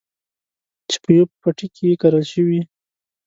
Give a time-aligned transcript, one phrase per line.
[0.89, 2.61] چې په يوه پټي کې کرل شوي.